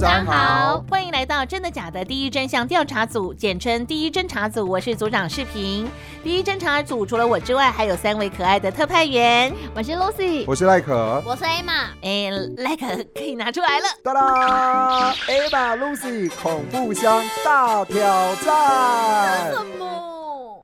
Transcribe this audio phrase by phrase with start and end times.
[0.00, 4.66] 长好，欢迎来到真的假的第一真相调查组，简称第一侦查组。
[4.66, 5.86] 我是组长视频。
[6.24, 9.52] 第一侦查组除了我之外，还有三位可爱的特派员。
[9.74, 11.88] 我是 Lucy，我是赖可，我是 Emma。
[12.00, 13.84] 哎，赖可可以拿出来了。
[14.02, 19.52] 哒啦，Emma Lucy 恐怖箱大挑战。
[19.52, 19.99] 什么？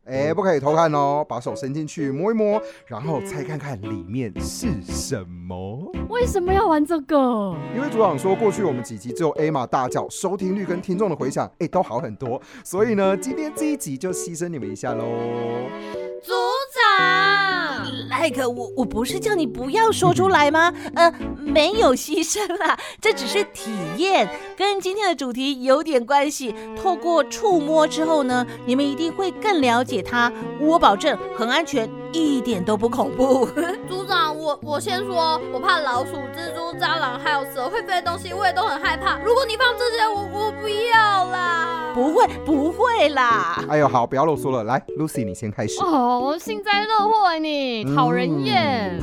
[0.06, 5.90] 哎，不可以偷看哦，把手伸进去摸一摸，然后猜看看里面是什么。
[6.08, 7.56] 为什么要玩这个？
[7.74, 12.40] 因为组长说过去我们几集只有 Emma 大叫，收听率跟听众的回响，哎，都好很多。
[12.62, 15.04] 所以呢，今天这一集就牺牲你们一下喽。
[18.16, 20.72] 组长，赖可，我我不是叫你不要说出来吗？
[20.94, 26.54] 呃，没有牺牲啦，这只是体验，跟今天的主题有点关系。
[26.80, 30.32] 透过触摸之后呢，你们一定会更了解它。
[30.60, 33.46] 我保证很安全，一点都不恐怖。
[33.88, 39.18] 组长，我我先说，我怕老鼠、蜘蛛、蟑螂还有蛇会飞的东西，我也都很害怕。
[39.18, 40.85] 如果你放这些，我我不要啦。
[41.96, 43.64] 不会不会啦。
[43.70, 45.82] 哎呦，好，不要啰嗦了，来，Lucy 你先开始。
[45.82, 49.00] 哦，幸灾乐祸啊，你讨人厌。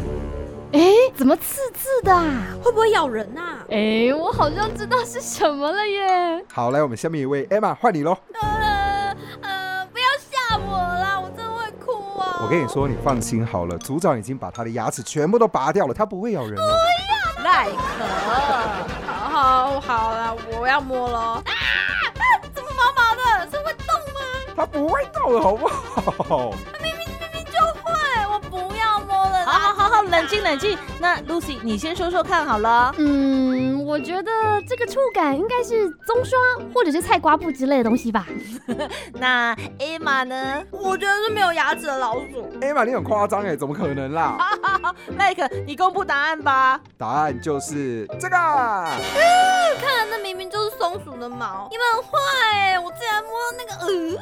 [0.71, 0.79] 哎，
[1.15, 2.13] 怎么刺刺的？
[2.13, 3.65] 啊会不会咬人啊？
[3.71, 6.45] 哎，我好像知道是什么了耶。
[6.53, 8.15] 好，来，我们下面一位 Emma 换你喽。
[8.39, 12.41] 呃呃，不要吓我啦，我真的会哭啊。
[12.43, 16.63] 我跟你说，你放心好了，组长已经把他的牙齿全部都拔掉了，他不会咬人哦。
[17.43, 18.05] 赖可，
[19.09, 21.19] 好好好了，我要摸了。
[21.19, 21.62] 啊啊！
[24.55, 26.51] 他不会动，好不好？
[26.81, 27.91] 明明明明就会，
[28.31, 29.45] 我不要摸了。
[29.45, 30.77] 好好好好，冷静冷静。
[30.99, 32.93] 那 Lucy，你先说说看好了。
[32.97, 34.31] 嗯，我觉得
[34.67, 36.37] 这个触感应该是棕刷
[36.73, 38.25] 或者是菜瓜布之类的东西吧。
[39.13, 40.63] 那 Emma 呢？
[40.71, 42.49] 我觉得是没有牙齿的老鼠。
[42.61, 44.37] Emma 你很夸张哎，怎么可能啦？
[45.17, 46.79] 赖可，你公布答案吧。
[46.97, 48.35] 答案就是这个。
[48.35, 52.09] 看来那明明就是松鼠的毛，你们很坏
[52.53, 52.79] 哎！
[52.79, 54.17] 我竟然摸到那个呃。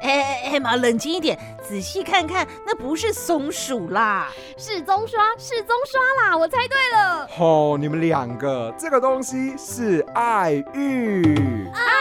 [0.00, 4.28] 哎哎，Emma，冷静一点，仔细看看，那不是松鼠啦。
[4.56, 7.26] 是棕刷，是棕刷啦，我猜对了。
[7.36, 11.68] 吼、你们两个，这个东西是爱玉。
[11.74, 11.97] 爱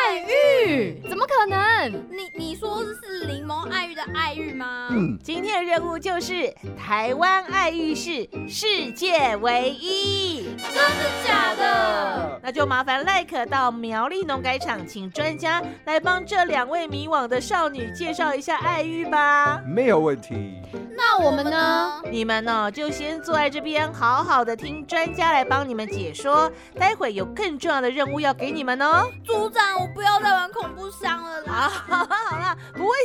[0.67, 1.01] 玉？
[1.09, 1.91] 怎么可能？
[2.09, 4.89] 你你说是柠檬爱玉的爱玉吗？
[4.91, 10.49] 嗯，今天的任务就是台湾爱玉是世界唯一。
[10.57, 12.39] 真的假的？
[12.43, 19.61] 那就麻烦赖可到苗栗农改场，请专家来帮这两位迷惘的少女介绍一下爱玉吧。
[19.65, 20.61] 没有问题。
[20.95, 22.01] 那我们呢？
[22.11, 26.51] 你们呢，就先坐在这边，好好的听专家来帮你们解说。
[26.77, 29.07] 待会有更重要的任务要给你们哦。
[29.23, 29.87] 组长，我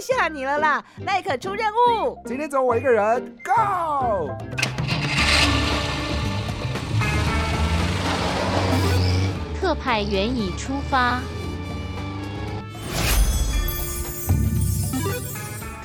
[0.03, 0.85] 吓你了啦。
[1.07, 2.21] 赖可出任务。
[2.27, 4.31] 今天只有我一个人，Go！
[9.61, 11.21] 特派员已出发。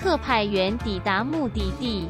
[0.01, 2.09] 特派员抵达目的地。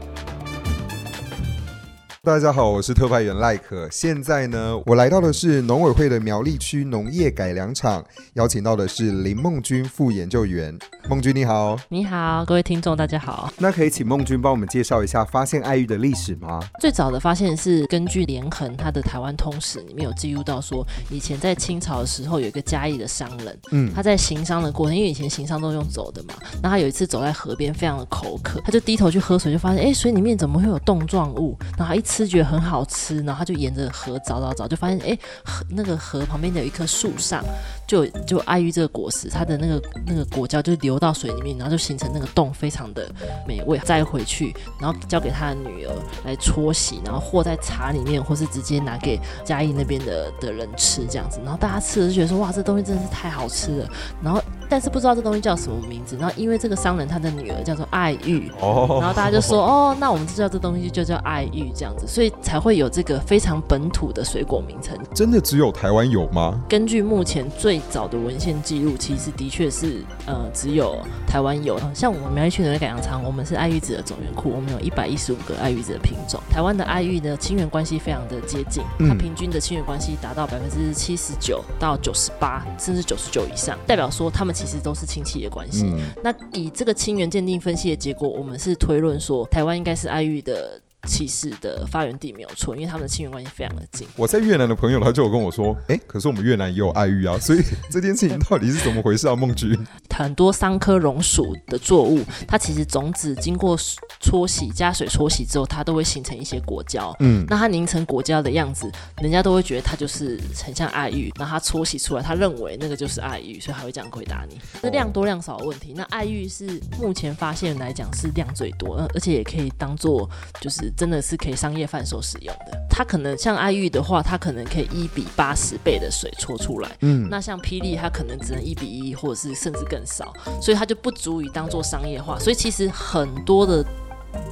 [2.28, 3.90] 大家好，我是特派员赖可。
[3.90, 10.78] 现在呢，我来到的是农委会的苗栗区农业改良场，邀请到的是林梦君副研究员。
[11.10, 13.50] 梦君你好，你好，各位听众，大家好。
[13.58, 16.60] 那可以请梦君帮我们介绍一下发现爱玉的历史吗？
[16.82, 31.58] 最早的发现是根据连横他的台湾通史里面有记录到说，以前在清朝的时候有一个嘉义的商人，嗯他在行商的过程，因为以前行商都用走的嘛，那他有一次走在河边，非常的口渴，他就低头去喝水，就发现哎、诶水里面怎么会有冻状物？
[31.78, 37.44] 然后他一吃觉得很好吃，然后他就沿着河找找找，就发现哎、诶河那个河旁边的有一棵树上
[37.86, 43.10] 就就碍于这个果实，它的那个那个果胶就流到水里面，然后就形成那个洞，非常的
[43.48, 43.78] 美味。
[43.86, 45.94] 再回去，然后交给他的女儿
[46.26, 51.40] 来搓洗，然后和在茶里面，或是直接拿给嘉义那边的的人吃这样子。
[51.44, 53.90] 然后大家吃了就觉得说哇，这东西真的是太好吃了。
[54.22, 56.18] 然后但是不知道这东西叫什么名字。
[56.18, 64.98] 然后因为这个商人他的女儿叫做爱玉，哦然后大家就说哦，那我们就叫这东西就叫爱玉这样子，所以才会有这个非常本土的水果名称。
[65.14, 66.60] 真的只有台湾有吗？
[66.68, 70.98] 根据目前最早的文献记录，其实的确是呃只有
[71.28, 71.78] 台湾有。
[71.94, 76.42] 像我们苗栗区农业改良场，我们是爱玉子的种源库，我们有一百一十五个爱玉子的品种。
[76.50, 85.86] 台湾的爱玉呢亲缘关系非常的接近，它嗯平均的亲缘关系达到百分之七十九到九十八，甚至九十九以上，代表说他们其实都是亲戚的关系。
[85.86, 94.08] 嗯，那以这个亲缘鉴定分析的结果，我们是推论说，台湾应该是爱玉的起始的发源地没有错，因为他们的亲缘关系非常的近。
[94.16, 99.36] 我在越南的朋友他就有跟我说，哎，可是我们越南也有爱玉啊，所以这件事情到底是怎么回事啊？
[99.36, 99.78] 梦菊，
[100.14, 103.78] 很多桑科榕属的作物，它其实种子经过
[104.20, 107.16] 搓洗、加水搓洗之后，它都会形成一些果胶。
[107.20, 111.32] 嗯，那它凝成果胶的样子，人家都会觉得它就是很像爱玉。
[111.38, 114.60] 那它搓洗出来，他认为那个就是爱玉，所以他会这样回答你。
[114.82, 115.94] 那量多量少的问题。
[115.96, 122.88] 那爱玉是目前发现来讲是量最多，呃而且也可以当做就是真的是可以商业贩售使用的。
[122.90, 126.90] 它可能像爱玉的话，它可能可以一比八十倍的水搓出来。
[127.02, 132.40] 嗯，那像霹雳，它可能只能一比一，或者是甚至更少，所以它就不足以当做商业化。
[132.40, 133.86] 所以其实很多的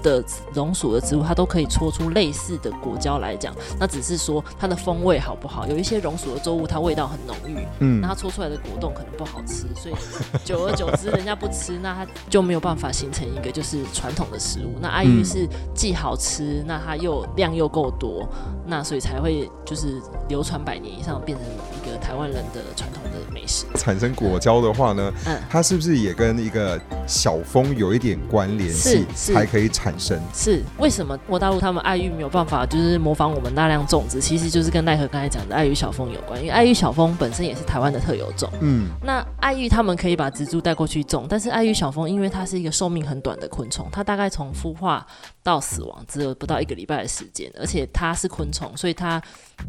[0.03, 0.23] 的
[0.53, 5.67] 榕属的植物，它都可以搓出类似的果胶来讲，那只是说它的风味好不好。
[5.67, 9.95] 有一些榕属的作物，它味道很浓郁，嗯那它搓出来的果冻可能不好吃，所以
[10.45, 14.77] 久而久之，人家不吃，那它就没有办法形成一个就是传统的食物。
[14.79, 18.27] 那爱玉嗯是既好吃，那它又量又够多，
[18.65, 23.04] 那所以才会就是流传百年以上，变成一个台湾人的传统的
[23.35, 23.65] 美食。
[23.75, 30.17] 产生果胶的话呢，嗯它是不是也跟一个小风有一点关联是才可以产生？
[30.33, 38.49] 是为什么我大陆他们爱玉没有办法就是模仿我们大量种植，其实就是跟奈何刚才讲的爱玉小蜂有关，因为爱玉小蜂本身也是台湾的特有种。
[38.61, 45.05] 嗯，那爱玉他们可以把植株带过去种，但是爱玉小蜂因为它是一个寿命很短的昆虫，它大概从孵化
[45.43, 49.21] 到死亡只有不到一个礼拜的时间，而且它是昆虫，所以它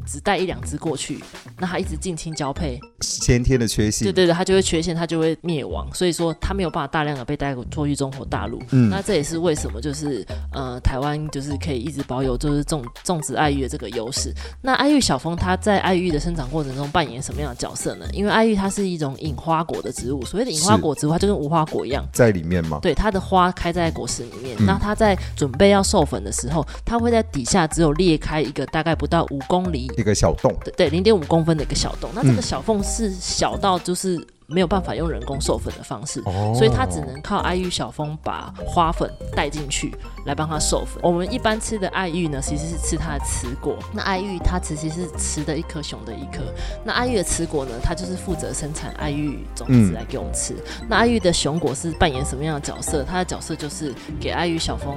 [0.06, 1.22] 只带一两只过去，
[1.58, 4.06] 那它一直近亲交配，先天的缺陷。
[4.06, 8.60] 对对对，它就会缺陷，它就会灭亡，所以说它没有办法大量的被带过去中国大陆。
[8.70, 14.32] 嗯那这也是为什么就是呃台湾就是可以一直保有就是种种植爱玉的这个优势。
[14.62, 18.06] 那爱玉小蜂它在爱玉的生长过程中扮演什么样的角色呢？
[18.12, 22.06] 因为爱玉它是一种隐花果的植物，所谓的隐花果植物，它就跟无花果一样。
[22.12, 22.78] 在里面嘛？
[22.80, 30.54] 对，它的花开在果实里面，嗯那它在准备要授粉的时候，它会在底下只有裂开一个大概不到五公里一个小洞。
[30.64, 32.10] 对对，零点五公分的一个小洞。
[32.14, 39.94] 那这个嗯小缝是小到就是没有办法用人工授粉的方式，哦所以它只能靠爱玉小蜂把花粉带进去
[40.24, 40.98] 来帮它授粉。
[41.02, 43.76] 我们一般吃的爱玉呢，其实是吃它的雌果。
[43.92, 46.42] 那爱玉它其实是雌的一颗，雄的一颗。
[46.82, 50.56] 那爱玉的雌果呢，它就是负责生产爱玉种子嗯来给我们吃。
[50.88, 53.04] 那爱玉的雄果是扮演什么样的角色？
[53.04, 54.96] 它的角色就是给爱玉小蜂。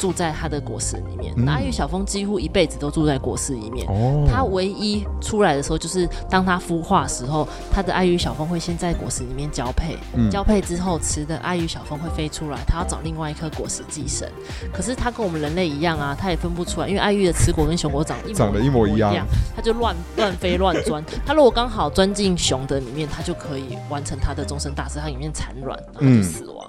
[0.00, 3.86] 住在它的果实里面，那爱玉小蜂几乎一辈子都住在果实里面。
[3.88, 4.26] 哦。
[4.26, 10.30] 它唯一出来的时候，就是当它孵化的时候，它的爱玉小蜂会先在果实里面交配，嗯。
[10.30, 14.26] 交配之后，雌的爱玉小蜂会飞出来，它要找另外一颗果实寄生。
[14.72, 19.14] 可是它跟我们人类一样啊，它也分不出来，因为爱玉的雌果跟雄果长得一模长得一模一样。
[19.54, 21.04] 它就乱乱飞乱钻。
[21.26, 26.22] 它如果刚好钻进雄的里面，它就可以完成它的终身大事，它里面产卵，然后嗯。
[26.22, 26.59] 就死亡，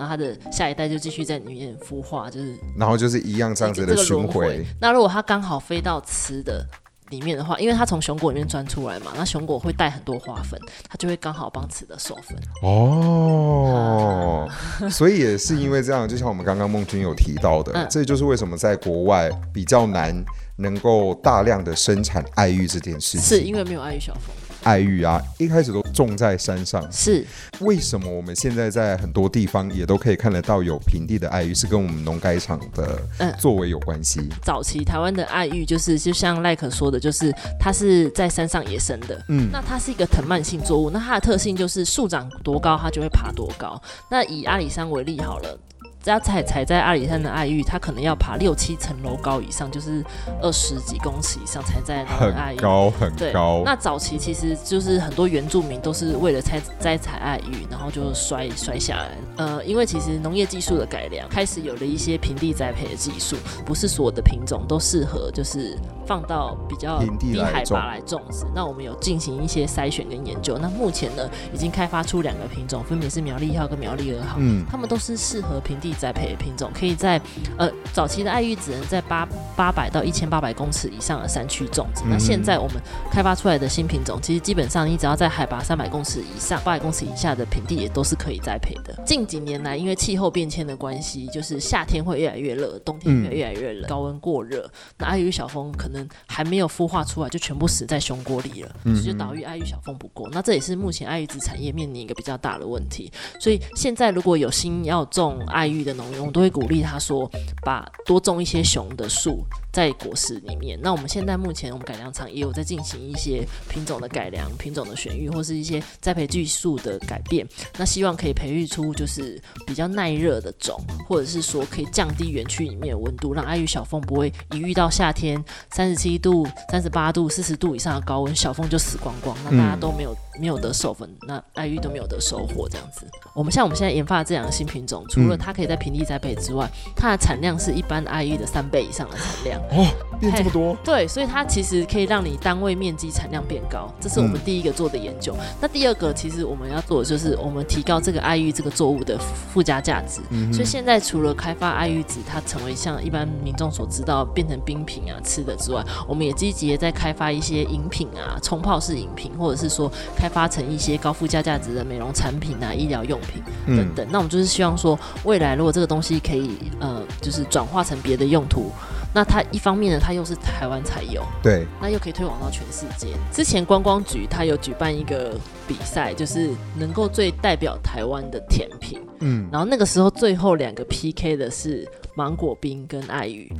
[0.00, 4.64] 然后它的下一代就继续在里面孵化，就是然后就是一样这样子的轮回。。
[4.80, 6.66] 那如果它刚好飞到雌的
[7.10, 10.58] 里面的话，因为它从雄果里面钻出来嘛，那雄果会带很多花粉，
[10.88, 12.34] 它就会刚好帮雌的授粉。
[12.62, 14.48] 哦，
[14.90, 20.24] 所以也是因为这样，就像我们刚刚孟君有提到的，嗯这就是为什么在国外比较难
[20.56, 23.20] 能够大量的生产爱玉这件事情。
[23.20, 27.24] 是因为没有爱玉小蜂，爱玉啊，一开始都种在山上，是
[27.60, 34.28] 为什么我们现在在很多地方也都可以看得到有平地的爱玉，是跟我们农改场的嗯作为有关系？
[34.42, 39.24] 早期台湾的爱玉，就是就像赖可说的，就是它是在山上野生的。
[39.28, 43.80] 嗯那它是一个藤蔓性作物，那它的特性就是树长多高，它就会爬多高。
[44.10, 45.58] 那以阿里山为例好了。
[46.02, 50.02] 只要采采在阿里山的爱玉，它可能要爬六七层楼高以上，就是
[50.40, 52.56] 二十几公尺以上才在那的爱玉。
[52.56, 59.10] 很高很高，那早期其实就是很多原住民都是为了摘摘采爱玉，然后就摔摔下来。
[59.36, 65.76] 呃，因为其实农业技术的改良，开始有了一些平地栽培的技术，不是所有的品种都适合就是
[66.06, 68.46] 放到比较低海拔来种植。
[68.54, 70.56] 那我们有进行一些筛选跟研究。
[70.56, 74.36] 那目前呢，已经开发出两个品种，分别是苗栗一号跟苗栗二号。
[74.38, 77.20] 嗯它们都是适合平地地栽培的品种，可以在
[77.58, 82.02] 呃早期的爱玉只能在八八百到一千八百公尺以上的山区种植。
[82.08, 82.76] 那现在我们
[83.10, 88.96] 开发出来的新品种，其实基本上你只要在海拔三百公尺以上、八百公尺以下的平地也都是可以栽培的。
[89.04, 100.28] 近几年来，因为气候变迁的关系，就是夏天会越来越热，冬天会越来越冷，高温过热，那爱玉小蜂可能还没有孵化出来，就全部死在熊锅里了，所以就导致爱玉小蜂不过。
[100.30, 103.10] 那这也是目前爱玉子产业面临一个比较大的问题。
[103.40, 107.30] 所以现在如果有心要种爱玉的农友，我都会鼓励他说，
[107.62, 110.78] 把多种一些熊的树在果实里面。
[110.82, 117.46] 那我们现在目前我们改良厂也有在进行一些品种的改良、品种的选育，或是一些栽培技术的改变。
[117.78, 133.06] 那希望可以培育出就是比较耐热的种，或者是说可以降低园区里面的温度，让爱玉小凤不会一遇到夏天三十七度、三十八度、四十度以上的高温，小凤就死光光，那大家都没有没有得授粉，那爱玉都没有得收获这样子。
[133.34, 139.60] 我们像我们现在研发的这两个新品种，除了它可以在平地栽培之外，它的产量是一般爱玉的三倍以上的产量。
[139.70, 139.86] 哦，
[140.20, 140.76] 变这么多？
[140.84, 145.34] 对，所以它其实可以让你单位面积产量变高，这是我们第一个做的研究。
[145.60, 149.18] 那第二个，其实我们要做的就是我们提高这个爱玉这个作物的
[149.52, 150.20] 附加价值。
[150.52, 163.42] 所以现在除了开发爱玉子，它成为像一般民众所知道变成冰品啊吃的之外，我们也积极的在开发一些饮品啊，冲泡式饮品，或者是说开发成一些高附加价值的美容产品啊、医疗用品
[163.76, 164.06] 等等。
[164.10, 168.70] 那我们就是希望说，未来如果这个东西可以呃，就是转化成别的用途。
[169.12, 173.08] 那它一方面呢，它又是台湾才有，对，那又可以推广到全世界。
[173.32, 175.36] 之前观光局它有举办一个
[175.66, 183.50] 比赛，就是能够最代表台湾的甜品，嗯，然后那个时候最后两个 PK 的是芒果冰跟爱玉，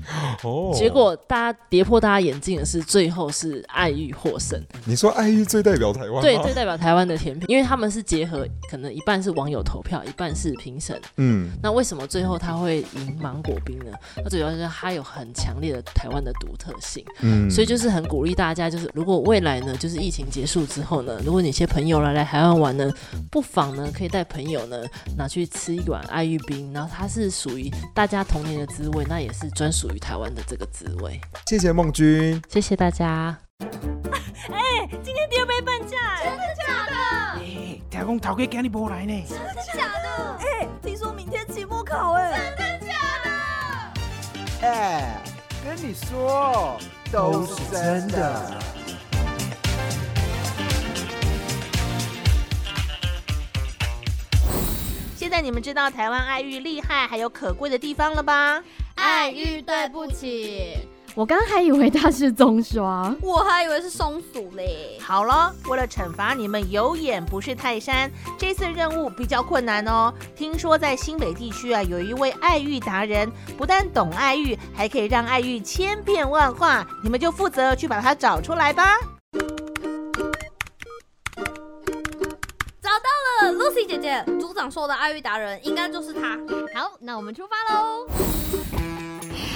[0.42, 4.60] 哦，结果大家跌破大家眼镜的是，最后是爱玉获胜。
[4.84, 6.20] 你说爱玉最代表台湾？
[6.22, 13.92] 对，最代表台湾的甜品，因为他们是结合，可能一半是网友投票，一半是评审，嗯，那为什么最后他会赢芒果冰呢？
[14.16, 22.90] 那主要是它有很强烈的台湾的独特性，嗯，所以就是很鼓励大家，就是如果未来呢，就是疫情结束之后呢，如果你些朋友来来台湾玩呢，
[23.30, 24.82] 不妨呢可以带朋友呢
[25.16, 31.20] 拿去吃一碗爱玉冰，然后它是属于大家童年的滋味，那也是专属于台湾的这个滋味。
[31.46, 33.38] 谢谢梦君，谢谢大家。
[34.50, 36.94] 哎，今天第二杯半价，真的假的？
[37.38, 40.38] 哎，听讲头家今日无来呢，真的假的？
[40.38, 42.94] 哎，听说明天期末考，哎，真的假
[43.24, 44.66] 的？
[44.66, 45.20] 哎。
[45.62, 46.78] 跟你说，
[47.12, 48.58] 都是真的。
[55.20, 58.58] 现在你们知道台湾爱玉厉害还有可贵的地方了吧？
[58.94, 60.78] 爱玉，对不起。
[61.14, 64.98] 我刚还以为它是棕刷，我还以为是松鼠嘞。
[64.98, 70.10] 好了，为了惩罚你们有眼不识泰山，这次任务比较困难哦。
[70.34, 76.82] 听说在新北地区啊，有一位爱玉达人，不但懂爱玉，还可以让爱玉千变万化。
[77.04, 78.96] 你们就负责去把它找出来吧。
[83.90, 86.38] 姐姐，组长说的爱玉达人应该就是他。
[86.72, 88.06] 好，那我们出发喽。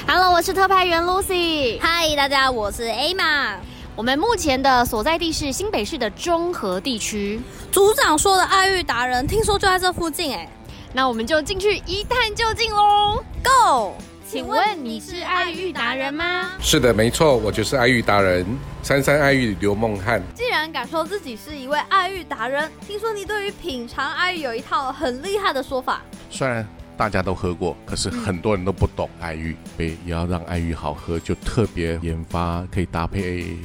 [0.08, 1.78] Hello，我是特派员 Lucy。
[1.78, 3.54] Hi，大家，我是 Emma。
[3.94, 7.40] 我们目前的所在地是新北市的中和地区。
[7.70, 10.48] 组长说的爱玉达人，听说就在这附近哎。
[10.92, 13.22] 那我们就进去一探究竟喽。
[13.44, 13.92] Go！
[14.34, 16.50] 请问你是爱玉达人吗？
[16.58, 18.44] 是的，没错，我就是爱玉达人，
[18.82, 20.20] 三三爱玉刘梦汉。
[20.34, 26.02] 既然敢说自己是一位爱玉达人，听说你对于品尝爱玉有一套很厉害的说法。
[26.30, 26.66] 虽然。
[26.96, 33.56] 大家都喝过，可是很多人都不懂爱玉，所以要让爱玉好喝，就特别研发可以搭配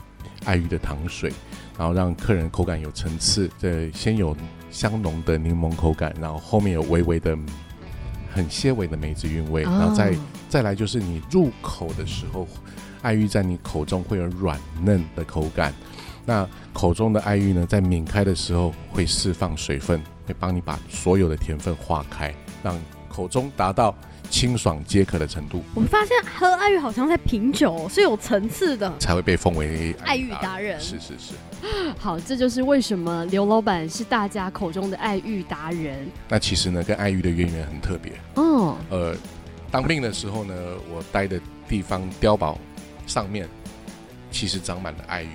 [0.45, 1.31] 爱玉的糖水，
[1.77, 3.47] 然后让客人口感有层次。
[3.59, 4.35] 这先有
[4.71, 7.38] 香浓的柠檬口感，然后后面有微微的
[8.31, 10.15] 很些微的梅子韵味，然后再
[10.48, 12.48] 再来就是你入口的时候，
[13.01, 15.74] 爱玉在你口中会有软嫩的口感。
[16.25, 23.95] 那口中的爱玉呢，在抿开的时候会释放水分，会帮你把所有的甜分化开，让口中达到
[24.29, 25.63] 清爽解渴的程度。
[25.75, 30.79] 我发现喝爱玉好像在品酒，是有层次的，才会被封为爱玉达人。
[30.79, 31.33] 是是是。
[31.98, 36.07] 好，这就是为什么刘老板是大家口中的爱玉达人。
[36.27, 38.13] 那其实呢，跟爱玉的渊源很特别。
[38.36, 38.77] 哦。
[38.89, 39.15] 呃，
[39.69, 40.53] 当兵的时候呢，
[40.89, 42.57] 我待的地方碉堡
[43.05, 43.48] 上面
[44.31, 45.29] 其实长满了爱玉。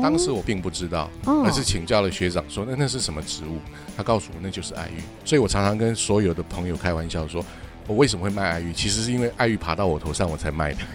[0.00, 3.58] 当时我并不知道，而是请教了学长，说那那是什么植物？
[3.96, 5.00] 他告诉我那就是爱玉。
[5.24, 7.44] 所以我常常跟所有的朋友开玩笑说，
[7.86, 8.72] 我为什么会卖爱玉？
[8.72, 10.78] 其实是因为爱玉爬到我头上，我才卖的。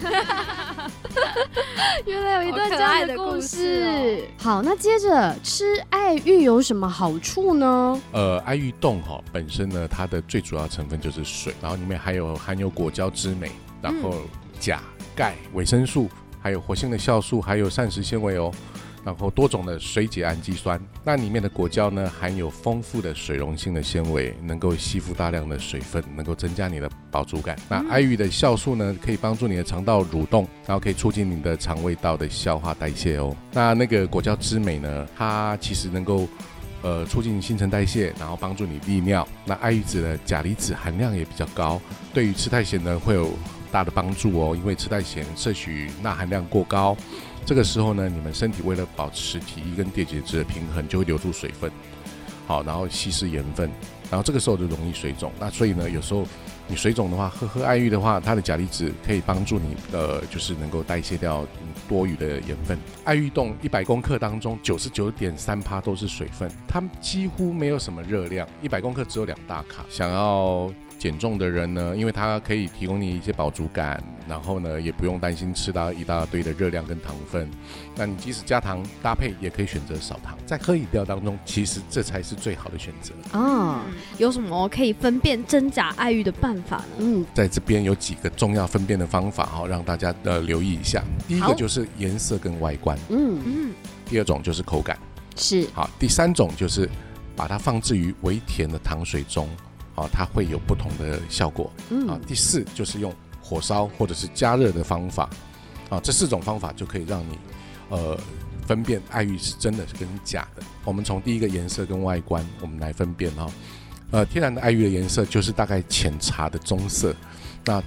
[2.06, 4.24] 原来有一段这样的故事。
[4.38, 8.00] 好，那接着吃爱玉有什么好处呢？
[8.12, 14.14] 呃，爱玉冻哈、本身呢，它的最主要成分就是水，然后里面还有含有果胶之美，然后
[14.58, 14.80] 钾、
[15.14, 16.08] 钙、维生素，
[16.40, 18.50] 还有活性的酵素，还有膳食纤维哦。
[19.04, 27.56] 然后多种的水解氨基酸，那里面的果胶呢，含有丰富的水溶性的纤维，能够吸附大量的水分，能够增加你的饱足感。
[27.68, 33.34] 那艾玉的酵素呢，可以帮助你的肠道蠕动，然后可以促进你的肠胃道的消化代谢哦。
[33.52, 36.28] 那那个果胶之美呢，它其实能够
[36.82, 39.26] 呃促进新陈代谢，然后帮助你利尿。
[39.46, 41.80] 那爱玉子的钾离子含量也比较高，
[42.12, 43.30] 对于吃太咸呢会有
[43.72, 46.96] 大的帮助哦，因为吃太咸摄取钠含量过高。
[47.46, 51.70] 这个时候呢，你们身体为了保持体液跟电解质的平衡，就会留住水分，
[52.46, 53.68] 好，然后稀释盐分，
[54.10, 55.32] 然后这个时候就容易水肿。
[55.40, 56.24] 那所以呢，有时候
[56.68, 61.44] 你水肿的话，喝喝爱玉的话，它的钾离子可以帮助你，呃，就是能够代谢掉
[61.88, 62.78] 多余的盐分。
[63.04, 69.84] 爱玉冻一百公克当中，九十九点三趴都是水分，它几乎没有什么热量，一百公克只有两大卡。
[69.88, 77.50] 想要减重的人呢，因为它可以提供你一些饱足感，然后呢也不用担心吃到一大堆的热量跟糖分。
[77.96, 80.36] 那你即使加糖搭配，也可以选择少糖。
[80.44, 83.14] 在喝饮料当中，其实这才是最好的选择。
[83.32, 83.80] 哦，
[84.18, 86.84] 有什么可以分辨真假爱玉的办法呢？
[86.98, 91.02] 嗯，在这边有几个重要分辨的方法哈，让大家呃留意一下。
[91.26, 93.72] 第一个就是颜色跟外观，嗯嗯，
[94.04, 94.98] 第二种就是口感，
[95.34, 96.86] 是好，第三种就是
[97.34, 99.48] 把它放置于微甜的糖水中，
[99.94, 101.70] 好，它会有不同的效果。
[101.90, 105.28] 嗯啊，第四就是用火烧或者是加热的方法，
[105.88, 107.38] 啊，这四种方法就可以让你
[107.88, 108.18] 呃
[108.66, 110.62] 分辨爱玉是真的是跟假的。
[110.84, 113.46] 我们从第一个颜色跟外观，我们来分辨哈、
[114.12, 117.14] 呃，天然的爱玉的颜色就是大概浅茶的棕色，
[117.64, 117.82] 那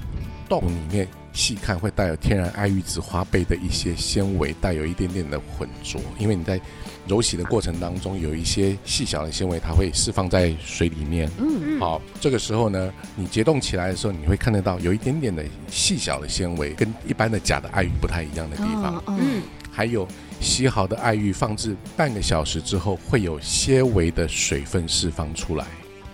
[0.50, 6.60] 洞里面细看会带有天然爱玉子花贝的一些纤维，带有一点点的混浊，因为你在
[7.08, 11.30] 揉洗的过程当中有一些细小的纤维，它会释放在水里面。
[11.40, 18.98] 嗯好，这个时候呢，你结冻起来的时候，你会看得到有一点点的细小的纤维，跟一般的假的爱玉不太一样的地方。
[19.06, 19.42] 哦嗯，
[19.72, 20.08] 还有
[20.40, 25.66] 洗好的爱玉放置半个小时之后，会有些微的水分释放出来。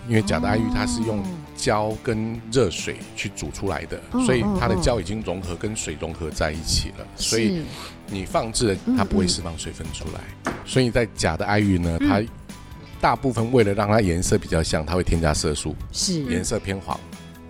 [0.08, 1.22] 因为假的爱玉它是用
[1.56, 7.62] 胶跟热水去煮出来的，哦所以它的胶已经融合跟水融合在一起了，所以
[8.06, 10.52] 你放置了它不会释放水分出来。
[10.64, 12.22] 所以在假的爱玉呢，嗯它
[13.00, 16.98] 大部分为了让它颜色比较像，它会添加色素，是颜色偏黄。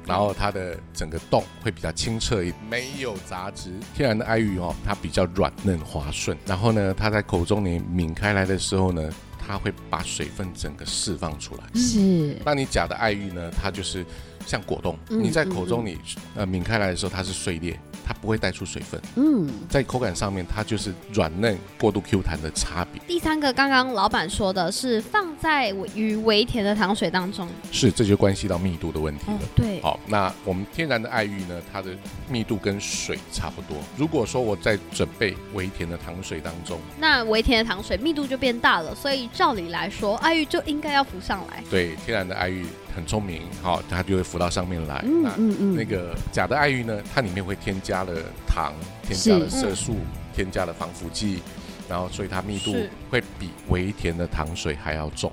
[0.07, 3.71] 然后它的整个洞会比较清澈一，没有杂质。
[3.95, 6.37] 天然的爱玉哦，它比较软嫩滑顺。
[6.45, 9.09] 然后呢，它在口中你抿开来的时候呢，
[9.51, 11.65] 它会把水分整个释放出来。
[11.75, 12.37] 是。
[12.45, 14.05] 那你假的爱玉呢，它就是
[14.47, 15.99] 像果冻，嗯你在口中你
[16.35, 17.79] 呃抿开来的时候，它是碎裂，
[18.11, 19.01] 它不会带出水分。
[19.15, 23.01] 嗯在口感上面，它就是软嫩、过度 Q 弹的差别。
[23.07, 27.49] 第三个，刚刚老板说的是放在于微甜的糖水当中。
[27.71, 29.39] 是，这就关系到密度的问题了。
[29.55, 31.93] 对，好，那我们天然的爱玉呢，它的
[32.29, 33.77] 密度跟水差不多。
[33.97, 41.63] 如果说我在准备微甜的糖水当中，那微甜的糖水密度就变大了，所以照理来说，爱玉就应该要浮上来。
[41.71, 45.03] 对天然的爱玉很聪明，好、它就会浮到上面来。
[45.05, 48.13] 嗯那嗯嗯那个假的爱玉呢，它里面会添加了
[48.47, 48.73] 糖，
[49.03, 49.97] 添加了色素，
[50.35, 51.43] 添加了防腐剂，
[51.89, 52.75] 然后所以它密度
[53.11, 55.31] 会比微甜的糖水还要重。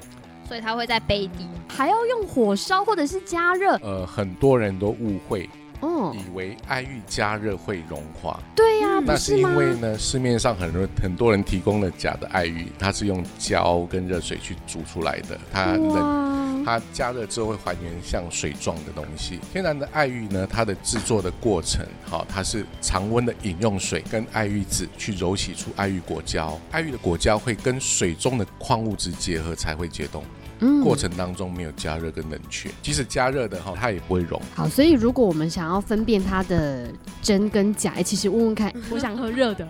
[0.47, 1.45] 所以它会在杯底。
[1.67, 3.75] 还要用火烧或者是加热。
[3.83, 5.49] 呃，很多人都误会，
[5.81, 8.39] 哦，以为爱玉加热会融化。
[8.55, 9.55] 对呀，不那是因？
[9.55, 16.27] 为呢，市面上很多很多人提供了假的爱玉，它是用胶跟热水去煮出来的，它冷。
[16.65, 19.39] 它加热之后会还原像水状的东西。
[19.53, 26.59] 天然的爱玉呢，它的制作的过程，好、它是常温的饮用水跟爱玉籽去揉洗出爱玉果胶。
[26.71, 30.21] 爱玉的果胶会跟水中的矿物质结合才会解冻，
[30.59, 34.41] 嗯过程当中没有加热跟冷却，即使加热的哈，它也不会融。
[34.55, 36.87] 好，所以如果我们想要分辨它的
[37.21, 39.67] 真跟假，哎，其实问问看， 我想喝热的。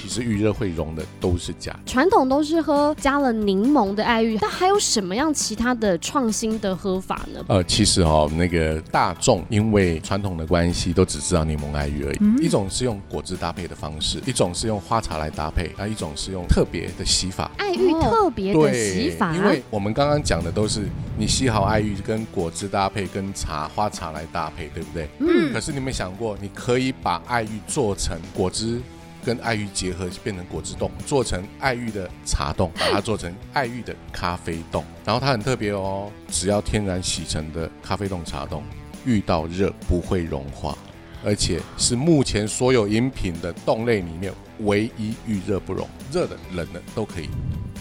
[0.00, 1.80] 其实预热会融的都是假的。
[1.86, 7.44] 传统都是喝加了柠檬的爱玉，那还有什么样其他的创新的喝法呢？
[7.48, 12.18] 呃，其实哦，那个大众因为传统的关系，都只知道柠檬爱玉而已。
[12.44, 17.48] 一种是用果汁搭配的方式，一种是用花茶来搭配，啊，一种是用特别的洗法。
[17.56, 25.08] 爱玉特别的洗法，因为我们刚刚讲的都是你洗好爱玉跟果汁搭配，跟茶花茶来搭配，对不对？
[25.18, 28.80] 嗯可是你有没有想过，你可以把爱玉做成果汁？
[29.24, 34.84] 跟爱玉结合变成果汁冻，做成爱玉的茶冻，把它做成爱玉的咖啡冻。
[35.04, 38.62] 然后它很特别哦，只要天然洗成的咖啡冻、茶冻，
[39.04, 40.78] 遇到热不会融化。
[41.24, 47.28] 而且是目前所有饮品的冻类里面唯一遇热不溶，热的、冷的都可以。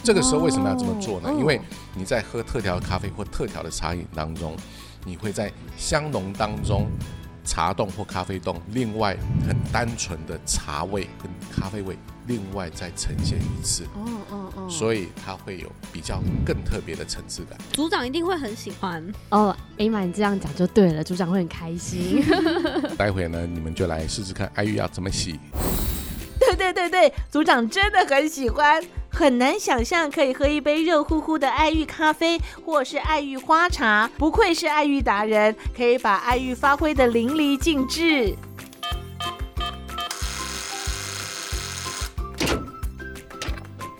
[0.07, 1.27] 这个时候为什么要这么做呢？
[1.27, 1.59] 哦因为
[1.93, 4.55] 你在喝特调咖啡或特调的茶饮当中，
[5.03, 6.87] 你会在香浓当中，
[7.43, 17.59] 茶冻或咖啡冻，另外很单纯的茶味跟咖啡味，另外再呈现一次，哦哦哦，所以它会有比较更特别的层次感。
[17.73, 19.05] 组长一定会很喜欢。
[19.27, 22.23] 哦，艾玛，你这样讲就对了，组长会很开心。
[22.97, 25.37] 待会呢，你们就来试试看艾玉要怎么洗。
[26.39, 38.35] 对对对对，组长真的很喜欢，很难想象可以喝一杯热乎乎的爱玉咖啡或是爱玉花茶，不愧是爱玉达人，可以把爱玉发挥的淋漓尽致。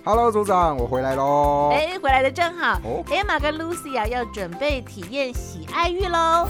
[0.03, 1.71] Hello，组长，我回来喽。
[1.73, 3.03] 哎，回来的正好哦。
[3.09, 6.47] Emma 跟 Lucy 啊，要准备体验喜爱玉喽。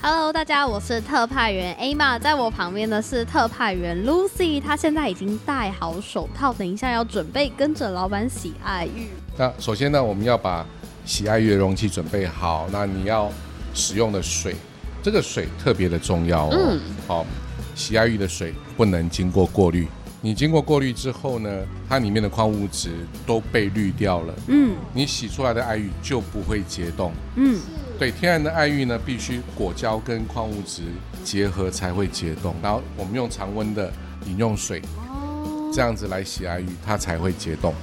[0.00, 9.08] Hello，大家，我是特派员 Emma，在我旁边的是特派员 Lucy，她现在已经戴好手套，等一下要准备跟着老板洗爱玉。
[9.36, 10.64] 那首先呢，我们要把
[11.04, 12.68] 洗爱玉的容器准备好。
[12.70, 13.28] 那你要
[13.74, 14.54] 使用的水，
[15.02, 16.50] 这个水特别的重要哦。
[16.52, 17.26] 嗯好，
[17.74, 19.88] 洗爱玉的水不能经过过滤。
[20.20, 21.50] 你经过过滤之后呢，
[21.88, 22.90] 它里面的矿物质
[23.26, 27.12] 都被滤掉了，嗯你洗出来的爱玉就不会结冻。
[27.34, 27.60] 嗯，
[27.98, 30.82] 对，天然的爱玉呢，必须果胶跟矿物质
[31.24, 32.54] 结合才会结冻。
[32.62, 33.92] 然后我们用常温的
[34.24, 37.74] 饮用水，哦，这样子来洗爱玉，它才会结冻。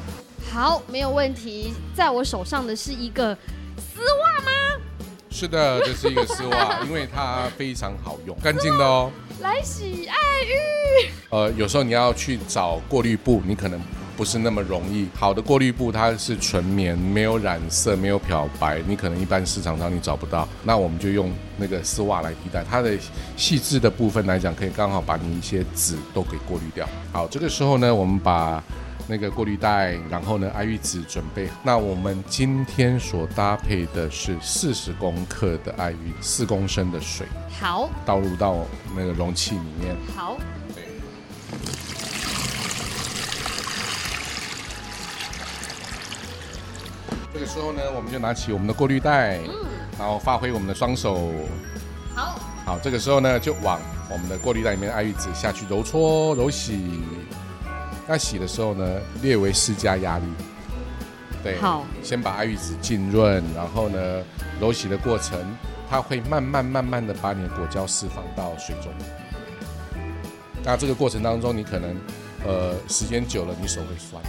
[0.50, 1.74] 好，没有问题。
[1.94, 3.38] 在我手上的是一个
[3.78, 4.52] 丝袜吗？
[5.30, 9.12] 是的，这是一个丝袜，因为它非常好用，干净的哦。
[9.42, 11.10] 来洗爱玉。
[11.30, 13.78] 呃，有时候你要去找过滤布，你可能
[14.16, 15.08] 不是那么容易。
[15.16, 20.48] 好的过滤布它是纯棉，没有染色，没有漂白，你可能一般市场上你找不到。
[20.64, 22.98] 那我们就用那个丝袜来替代，它的
[23.36, 26.88] 细致的部分来讲，可以刚好把你一些纸都给过滤掉。
[27.12, 28.64] 好，这个时候呢，我们把
[29.08, 31.48] 那个过滤袋，然后呢，爱玉籽准备。
[31.64, 37.28] 那我们今天所搭配的是四十公克的爱玉，四公升的水
[37.60, 39.96] 好，倒入到那个容器里面。
[40.16, 40.38] 好，
[40.74, 40.84] 对。
[47.46, 49.40] 个时候呢，我们就拿起我们的过滤袋，
[50.00, 51.32] 然后发挥我们的双手。
[52.16, 53.80] 好，好，这个时候呢，就往
[54.10, 57.04] 我们的过滤袋里面的爱玉子下去揉搓、揉洗。
[58.08, 60.26] 那洗的时候呢，略微施加压力。
[61.44, 64.24] 对，好，先把爱玉子浸润，然后呢，
[64.60, 65.40] 揉洗的过程，
[65.88, 68.92] 它会慢慢慢慢的把你的果胶释放到水中。
[70.64, 71.96] 那这个过程当中，你可能
[72.44, 74.24] 呃时间久了，你手会酸。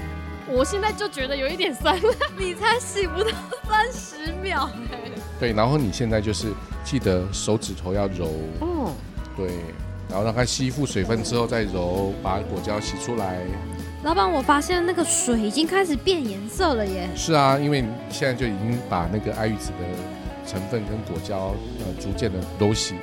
[0.48, 2.14] 我现在就觉得有一点酸了。
[2.38, 3.30] 你才洗不到
[3.68, 6.52] 三十秒哎、对，然后你现在就是
[6.84, 8.30] 记得手指头要揉，
[8.60, 8.92] 哦，
[9.36, 9.48] 对，
[10.08, 13.40] 然后让它吸附水分之后再揉，把果胶洗出来。
[14.04, 17.08] 老板，我发现那个水已经开始变颜色了耶。
[17.16, 22.94] 是啊，因为你现在就已经把那个爱玉子的成分跟果胶呃逐渐的揉洗，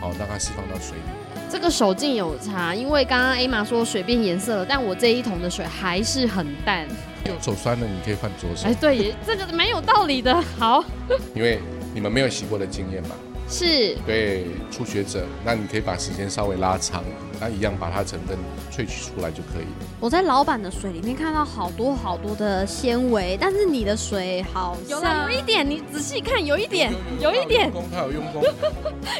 [0.00, 1.23] 好让它释放到水里。
[1.54, 6.84] 这个手劲有差，因为刚刚 A 玛说水变颜色了，但我这一桶的水还是很淡。
[7.26, 10.34] 右手酸了，你可以换左手哎，，对，也这个蛮有道理的。
[10.58, 10.84] 好，
[11.32, 11.60] 因为
[11.94, 13.10] 你们没有洗过的经验嘛。
[13.48, 17.04] 是对初学者，那你可以把时间稍微拉长，
[17.38, 18.36] 那一样把它成分
[18.72, 19.66] 萃取出来就可以。
[20.00, 28.42] 我在老板的水里面看到好多好多的纤维，但是你的水好有像啦，有一点，你仔细看，有一点，有一点，功，他有用功。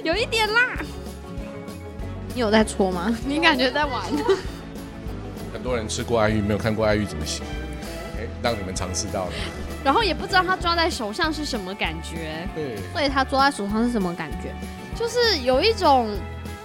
[0.02, 0.60] 有一点啦。
[2.34, 3.16] 你有在搓吗？
[3.24, 4.02] 你感觉在玩？
[5.52, 7.42] 很多人吃过爱玉，没有看过爱玉怎么洗，
[8.18, 9.32] 哎，让你们尝试到了。
[9.84, 14.52] 然后也不知道它抓在手上是什么感觉，对，所以他抓在手上是什么感觉？
[14.96, 16.08] 就是有一种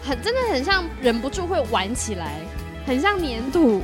[0.03, 2.39] 很真的很像忍不住会玩起来，
[2.85, 3.81] 很像粘土，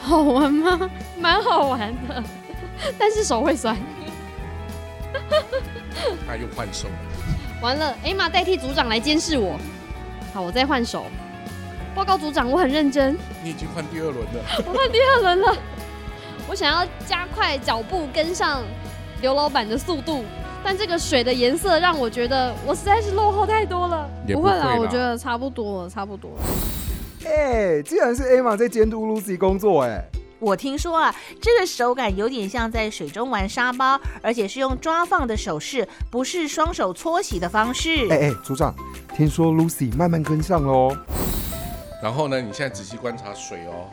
[0.00, 0.90] 好玩吗？
[1.18, 2.22] 蛮好玩的，
[2.98, 3.76] 但是手会酸。
[6.26, 6.94] 他又换手了。
[7.60, 9.58] 完了，艾玛代替组长来监视我。
[10.32, 11.06] 好，我再换手。
[11.96, 14.44] 报告组长，我很认真，你已经换第二轮了。
[14.68, 15.56] 我换第二轮了。
[16.46, 18.62] 我想要加快脚步跟上
[19.22, 20.22] 刘老板的速度，
[20.62, 24.06] 但这个水的颜色让我觉得我实在是落后太多了。
[24.28, 26.36] 不会啦，我觉得差不多了，差不多了。
[27.24, 30.04] 哎，竟然是 Emma 在监督 Lucy 工作，哎，
[30.38, 38.06] 我听说啊，这个手感有点像在水中玩沙包，而且是用抓放的手势，不是双手搓洗的方式。
[38.10, 38.74] 哎哎，组长，
[39.16, 40.94] 听说 Lucy 慢慢跟上喽。
[42.02, 43.88] 然后呢，你现在仔细观察水哦，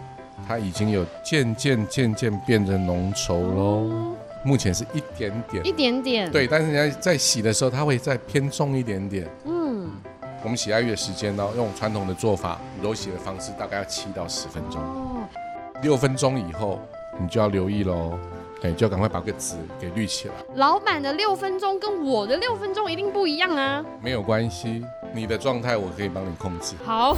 [0.48, 4.16] 它已经有渐渐渐渐变得浓稠喽。
[4.46, 9.26] 目前是一点点一，点点，，对，但是你在在洗的时候，它会再偏重一点点。
[9.46, 9.90] 嗯，
[10.44, 14.82] 我们洗爱玉的时间呢，用传统的做法揉洗的方式，大概要七到十分钟。
[14.82, 15.24] 哦，
[15.82, 16.78] 六分钟以后，
[17.18, 18.20] 你就要留意喽，
[18.64, 20.34] 哎，就要赶快把个籽给滤起来。
[20.56, 23.82] 老板的六分钟跟我的六分钟一定不一样啊。
[24.02, 26.76] 没有关系，你的状态我可以帮你控制。
[26.84, 27.16] 好，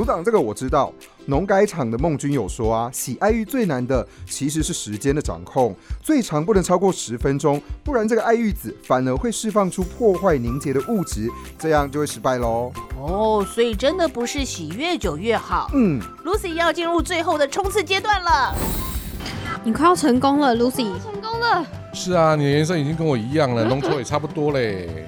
[0.00, 0.90] 组长，这个我知道。
[1.26, 12.72] 农改场的孟君有说啊，洗爱玉最难的其实是时间的掌控，最长不能超过十分钟，不然这个爱玉子反而会释放出破坏凝结的物质，这样就会失败喽。
[12.98, 15.70] 哦，所以真的不是洗越久越好。
[15.74, 18.54] 嗯，Lucy 要进入最后的冲刺阶段了。
[19.62, 20.90] 你快要成功了，Lucy。
[21.02, 21.66] 成功了。
[21.92, 25.06] 是啊，你的颜色已经跟我一样了， 浓稠也差不多嘞。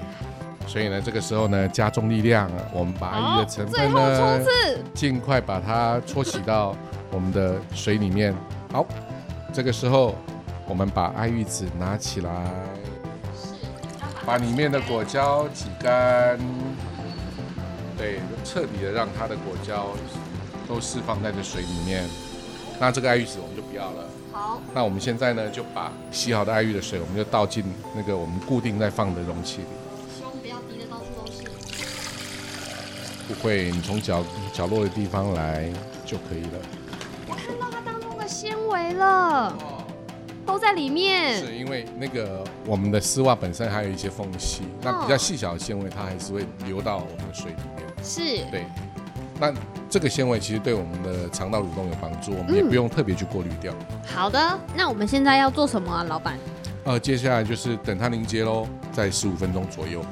[0.65, 4.41] 所以呢，这个时候呢，加重力量，我们把爱玉的成分呢
[4.93, 6.75] 尽快把它搓洗到
[7.11, 8.33] 我们的水里面。
[8.71, 8.85] 好，
[9.53, 10.15] 这个时候
[10.67, 12.31] 我们把爱玉籽拿起来，
[14.25, 16.39] 把里面的果胶挤干，
[17.95, 19.89] 对，彻底的让它的果胶
[20.67, 22.09] 都释放在这水里面。
[22.79, 24.05] 那这个爱玉籽我们就不要了。
[24.31, 27.63] 好，那我们现在呢，就把洗好的爱玉的水，我们就倒进
[27.95, 29.67] 那个我们固定在放的容器里。
[33.27, 35.69] 不会，你从角角落的地方来
[36.05, 36.59] 就可以了。
[37.27, 39.55] 我看到它当中的纤维了，
[40.45, 41.37] 都在里面。
[41.39, 47.87] 是因为那个我们的丝袜本身还有一些缝隙，那比较细小的纤维它还是会流到我们的水里面。
[48.03, 48.65] 是，对，
[49.39, 49.53] 那
[49.89, 53.73] 这个纤维其实对我们的肠道蠕动有帮助，我们也嗯不用特别去过滤掉。
[54.05, 56.37] 好的，那我们现在要做什么啊，老板？
[56.83, 60.03] 呃，接下来就是等它凝结喽，在十五分钟左右，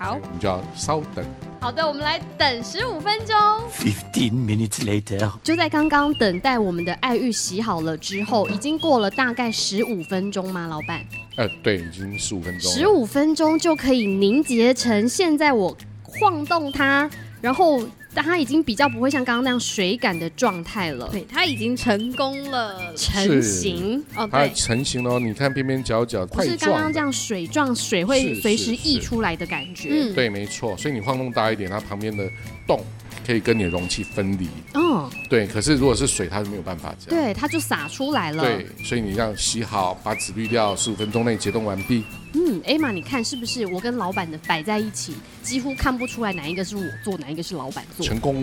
[0.00, 1.24] 好我们就要稍等。
[1.66, 3.36] 好的，我们来等十五分钟。
[3.72, 5.32] Fifteen minutes later.
[5.42, 11.04] 就在刚刚等待我们的爱玉洗好了之后，已经过了大概十五分钟吗，老板？
[11.34, 12.78] 呃，对，已经十五分钟了。
[12.78, 17.82] 十五分钟就可以凝结成现在我晃动它，然后
[18.22, 21.08] 它已经比较不会像刚刚那样水感的状态了。
[21.10, 22.94] 对，它已经成功了。
[22.96, 26.92] 成型哦，它，成型了哦，你看边边角角不是刚刚。
[26.92, 29.88] 这样水状，水会随时溢出来的感觉。
[29.90, 32.26] 嗯对，没错，所以你晃动大一点，它旁边的
[32.66, 32.80] 洞
[33.26, 34.48] 可以跟你的容器分离。
[34.74, 37.24] 嗯，对，可是如果是水，它是没有办法这样。
[37.24, 38.42] 对，它就洒出来了。
[38.42, 42.04] 对，所以你让洗好，把纸滤掉，十五分钟内解冻完毕。
[42.34, 48.06] 嗯，艾玛，你看是不是我跟老板的摆在一起，几乎看不出来哪一个是我做，哪一个是老板做？
[48.06, 48.36] 成功。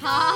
[0.00, 0.34] 好，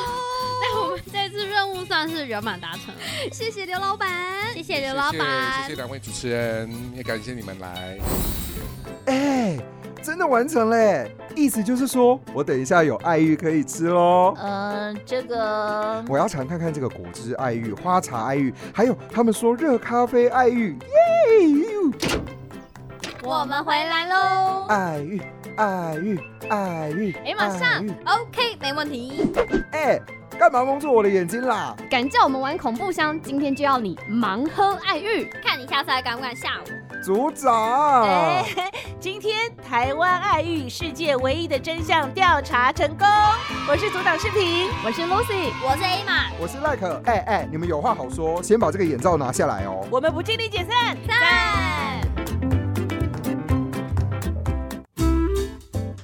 [0.61, 3.01] 那我们这次任务算是圆满达成了。
[3.33, 7.99] 谢谢刘老板，谢谢刘老板，谢谢两位主持人，也感谢你们来。
[9.07, 9.57] 哎，
[10.07, 11.11] 真的完成嘞！
[11.35, 14.33] 意思就是说我等一下有爱玉可以吃喽。
[14.41, 21.99] 嗯、这个我要尝看看这个果汁爱玉、花茶爱玉，还有他们说热咖啡爱玉，耶！
[23.25, 24.67] 我们回来喽。
[24.69, 25.21] 爱玉，
[25.57, 29.29] 爱玉，爱玉，哎，马上，OK，没问题。
[29.73, 30.01] 哎，
[30.39, 31.75] 干嘛蒙住我的眼睛啦？
[31.91, 35.25] 敢叫我们玩恐怖箱，今天就要你盲喝爱玉。
[35.43, 36.86] 看你下次还敢不敢吓我？
[37.07, 38.45] 组长，哎，
[38.99, 43.07] 今天台湾爱玉世界唯一的真相调查成功。
[43.69, 47.01] 我是组长视频，我是 Lucy，我是 A 玛，我是赖可。
[47.05, 49.87] 哎哎，你们有话好说，先把这个眼罩拿下来哦。
[49.89, 50.97] 我们不尽力解散。
[51.07, 52.01] 散。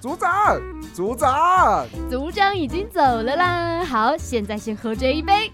[0.00, 0.60] 组长，
[0.94, 3.84] 组长，组长已经走了啦。
[3.84, 5.50] 好，现在先喝这一杯。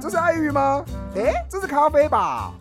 [0.00, 0.82] 这是爱玉吗？
[1.16, 2.54] 哎，这是咖啡吧？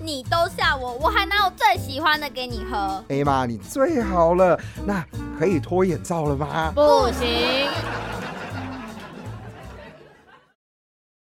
[0.00, 3.02] 你都吓我，我还拿我最喜欢的给你喝。
[3.08, 4.58] 哎妈，你最好了。
[4.86, 5.04] 那
[5.38, 6.72] 可以脱眼罩了吗？
[6.74, 7.68] 不行，